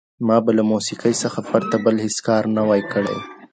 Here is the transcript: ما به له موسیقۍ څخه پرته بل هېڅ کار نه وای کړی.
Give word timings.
ما 0.27 0.37
به 0.45 0.51
له 0.57 0.63
موسیقۍ 0.71 1.13
څخه 1.23 1.39
پرته 1.51 1.75
بل 1.85 1.95
هېڅ 2.05 2.15
کار 2.27 2.43
نه 2.55 2.63
وای 2.67 2.81
کړی. 2.93 3.17